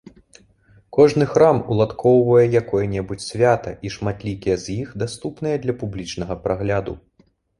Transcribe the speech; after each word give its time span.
Кожны 0.97 1.25
храм 1.33 1.57
уладкоўвае 1.73 2.45
якое-небудзь 2.61 3.27
свята, 3.33 3.71
і 3.89 3.93
шматлікія 3.97 4.55
з 4.63 4.77
іх 4.85 4.97
даступныя 5.05 5.55
для 5.67 5.73
публічнага 5.85 6.33
прагляду. 6.47 6.93